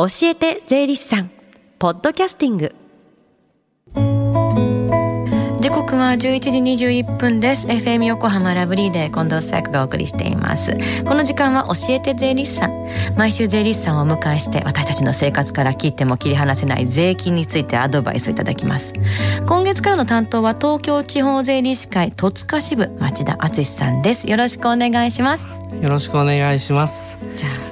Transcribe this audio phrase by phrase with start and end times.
[0.00, 1.30] 教えて税理士さん。
[1.80, 2.72] ポッドキャスティング。
[5.60, 7.66] 時刻は11時21分です。
[7.66, 10.70] FM 横浜ラブリーで近藤紗友がお送りしています。
[11.04, 12.86] この時間は教えて税理士さん。
[13.16, 18.92] 毎週税理士さんをお迎えして私たちの生活から切っても切り離せない税金についてアドバイスをいただきます。
[19.48, 24.30] 今月からの担当は東京地方税理士会戸塚支部町田敦さんです。
[24.30, 25.48] よろしくお願いします。
[25.82, 27.18] よろしくお願いします。
[27.34, 27.67] じゃあお願いします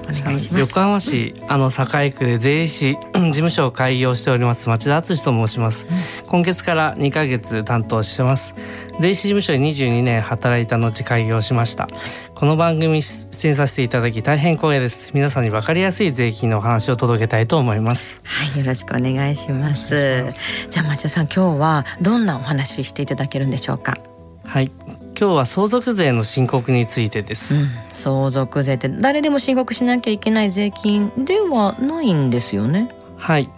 [0.53, 5.87] 横浜市、あの栄区で税理士事務所を開業しております町田敦と申します、
[6.27, 8.55] 今月から2ヶ月担当してます。
[9.01, 11.89] 税理士事務所で22年働いた後開業しました。
[12.35, 15.11] この番組出演させていただき大変光栄です。
[15.13, 18.21] 皆さんに分かりやすい税金のお話を届けたいと思います。
[18.25, 20.25] はいよろしくお願いします。
[20.71, 23.99] じゃあ町田さん今日はどんなお話していただけるんでしょうか？
[24.45, 24.71] はい
[25.19, 32.91] 今日は相続税の申告についてです、うん、相続税って誰でも申告しなきゃいけない税金ではないんですよね。
[33.17, 33.51] はい。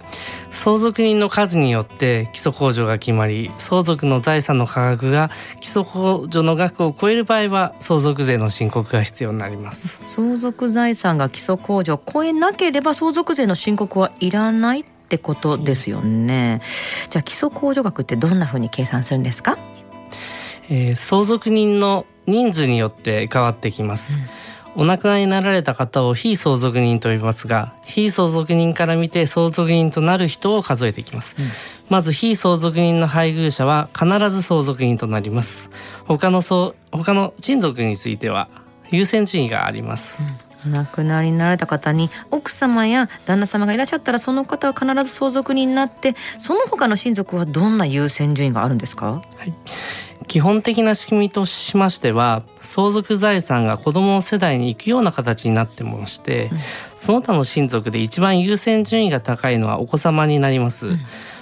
[0.52, 10.00] 相続人の数によって基礎控除が決まり相続の財産の価格が基礎控除の額を超える場合は相続税の申告が必要になります。
[10.04, 19.58] 相続財産が基礎控除を超えなければ相続税の申告はいらないってことですよね、うん、じゃあ基礎控除額ってどんな風に計算するんですか？
[20.70, 24.14] えー、相続人の人数によって変わってきます、
[24.76, 31.46] うん、お亡くなりになられた方を非相続人と呼びますが非相続人から見て相続人となる人を数えていきます、うん、
[31.88, 35.70] まず非相続人の配偶者は必ず相続人となります。
[36.06, 38.48] 他の他の親族については
[38.90, 40.26] 優先順位があります、うん。
[40.47, 49.54] お亡くなりになられた方に奥様や旦那様がいらっしゃったらその方は必ず相続人になってその他の親族はどんな優先順位があるんですか、はい。
[50.26, 56.58] 基本的な仕組みとしましては相続財産が子ども世代に行くような形になってまして、うん、
[56.98, 60.98] その他の親族で一番優先順位が高いのはお子様になります、うん、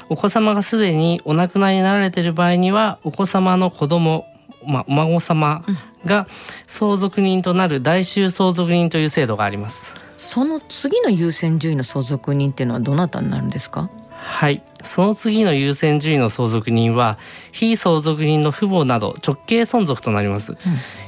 [0.09, 4.25] お子様がすでにお亡くなりになられている場合にはお子様の子供
[4.67, 5.65] まあ、お孫様
[6.05, 6.27] が
[6.67, 9.95] 相続人となる代収相続人という制度があります。
[10.19, 13.91] その次の優先順位の相続人っていうのはどなたになるんですか？
[14.11, 14.63] はい。
[14.83, 17.19] その次の優先順位の相続人は
[17.53, 20.59] 非相続人の父母など直系存続となります、うん、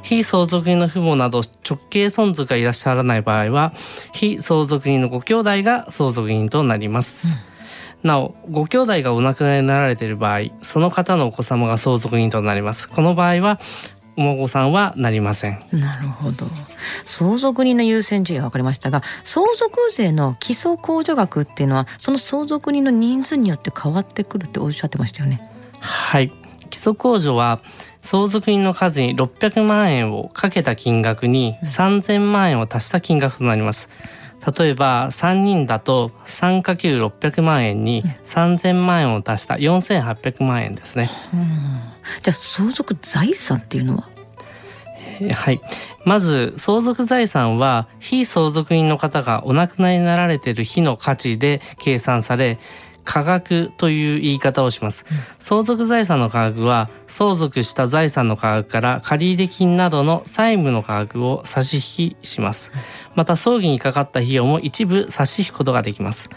[0.03, 3.73] 非相続人の父母など直系存続がいらっしゃらない場合は
[4.13, 7.58] 非相続人のご兄弟が相続人となります、うん、
[8.03, 12.89] なおご兄弟がお亡くなりになられている場合その方のお子様が相続人となります。
[12.89, 13.59] この場合は
[14.17, 15.61] お孫さんはなりません。
[15.73, 16.47] なるほど。
[17.05, 25.41] 相続人の優先順位は分かりましたが相続税の基礎控除額っていうのはその相続人の人数によって変わってくるっておっしゃってましたよね。
[25.81, 26.33] はい。
[26.69, 27.61] 基礎控除は
[28.03, 33.89] 相続人の数に600万円をかけた金額に3000万円を足した金額となります、
[34.59, 41.41] 例えば3人だと 3×600 万円に3000万円を足した4800万円ですね、うん、
[42.23, 44.09] じゃあ相続財産っていうのは？
[45.35, 45.61] はい。
[46.05, 52.59] まず相続財産は非相続人の方がお亡くなりになられている日の価値で計算され
[53.09, 62.71] 価格という言い方をします、うん、相続財産の価格は相続した財産の価格から借入金などの債務の価格を差し引きします、
[63.15, 66.29] また葬儀にかかった費用も一部差し引くことができます。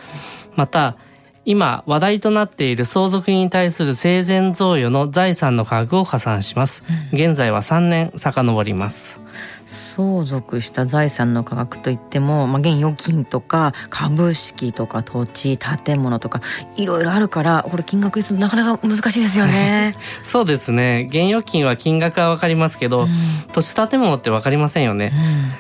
[0.55, 0.95] また
[1.43, 9.19] 今話題となっている相続人に対する生前贈与の財産の価格を加算します、うん、現在は3年遡ります。
[9.65, 16.41] 相続した財産の価格といっても、まあ、現預金とか株式とか土地建物とか
[16.75, 19.93] いろいろあるからこれ金額にするなかなか難しいですよね。
[20.23, 21.07] そうですね。
[21.09, 23.09] 現預金は金額は分かりますけど、うん、
[23.53, 25.13] 土地建物って分かりませんよね、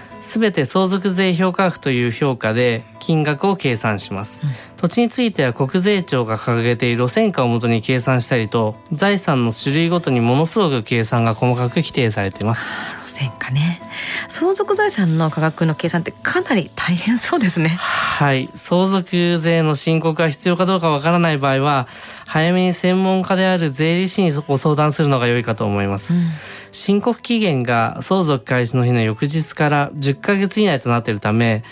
[0.05, 12.67] うんすべて相続税評価額という評価で金額を計算します、うん、土地については国税庁が掲げている路線価をもとに計算したりと財産の種類ごとにものすごく計算が細かく規定されています。
[13.05, 13.81] 路線価ね。
[14.27, 17.77] 相続財産の価格の計算ってかなり大変そうですね
[18.21, 18.49] はい。
[18.53, 21.87] 相続税の申告が必要かどうかわからない場合は
[22.27, 26.29] 早めに専門家である税理士にご相談するのが良いかと思います、うん。
[26.71, 31.63] 申告期限が相続開始の日の翌日から10ヶ月以内となっているため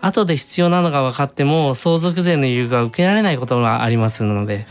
[0.00, 4.66] 後で必要なのが分かっても相続税の優遇が受けられないことがありますので、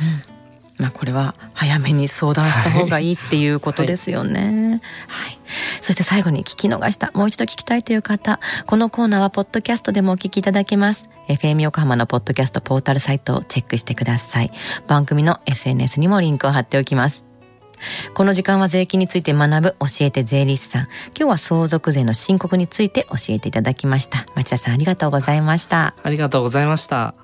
[0.77, 4.81] うん、まあ、これは早めに相談した方がいいっていうことですよね。
[5.07, 5.39] はい、はい、
[5.79, 11.07] そして最後に聞き逃したもう一度聞きたいという方このコーナーはポッドキャストでもお聞きいただけます。
[11.31, 14.51] FM 横浜のポッドキャストポータルサイトをチェックしてください。
[14.87, 17.25] 番組の SNS にもリンクを貼っておきます。
[18.13, 20.81] この時間は税金について学ぶ教えて税理士さん。
[21.17, 24.25] 今日は相続税の申告について教えていただきました。
[24.35, 25.95] 町田さんありがとうございました。
[26.03, 27.15] ありがとうございました。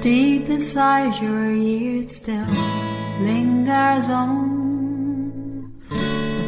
[0.00, 2.44] Deep inside your ear still
[3.20, 4.55] lingers on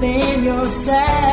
[0.00, 1.27] within yourself.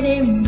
[0.00, 0.39] let